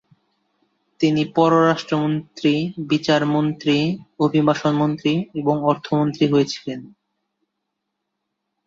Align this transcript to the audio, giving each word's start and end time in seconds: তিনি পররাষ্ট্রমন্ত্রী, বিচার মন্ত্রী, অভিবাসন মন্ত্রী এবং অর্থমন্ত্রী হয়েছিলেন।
তিনি 0.99 1.21
পররাষ্ট্রমন্ত্রী, 1.35 2.53
বিচার 2.89 3.21
মন্ত্রী, 3.25 3.77
অভিবাসন 4.19 4.73
মন্ত্রী 4.75 5.13
এবং 5.35 5.55
অর্থমন্ত্রী 5.63 6.25
হয়েছিলেন। 6.27 6.79